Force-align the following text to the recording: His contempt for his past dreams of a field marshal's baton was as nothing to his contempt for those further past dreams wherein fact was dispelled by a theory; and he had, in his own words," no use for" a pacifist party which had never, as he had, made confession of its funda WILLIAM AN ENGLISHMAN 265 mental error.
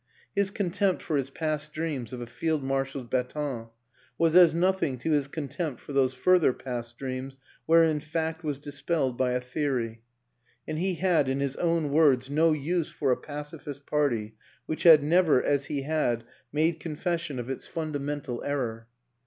His 0.35 0.49
contempt 0.49 1.03
for 1.03 1.15
his 1.15 1.29
past 1.29 1.73
dreams 1.73 2.11
of 2.11 2.21
a 2.21 2.25
field 2.25 2.63
marshal's 2.63 3.05
baton 3.05 3.67
was 4.17 4.35
as 4.35 4.51
nothing 4.51 4.97
to 4.97 5.11
his 5.11 5.27
contempt 5.27 5.79
for 5.79 5.93
those 5.93 6.15
further 6.15 6.53
past 6.53 6.97
dreams 6.97 7.37
wherein 7.67 7.99
fact 7.99 8.43
was 8.43 8.57
dispelled 8.57 9.15
by 9.15 9.33
a 9.33 9.39
theory; 9.39 10.01
and 10.67 10.79
he 10.79 10.95
had, 10.95 11.29
in 11.29 11.39
his 11.39 11.55
own 11.57 11.91
words," 11.91 12.31
no 12.31 12.51
use 12.51 12.89
for" 12.89 13.11
a 13.11 13.15
pacifist 13.15 13.85
party 13.85 14.33
which 14.65 14.81
had 14.81 15.03
never, 15.03 15.43
as 15.43 15.65
he 15.65 15.83
had, 15.83 16.23
made 16.51 16.79
confession 16.79 17.37
of 17.37 17.47
its 17.47 17.67
funda 17.67 17.99
WILLIAM 17.99 18.09
AN 18.09 18.13
ENGLISHMAN 18.15 18.23
265 18.23 18.39
mental 18.41 18.43
error. 18.43 18.87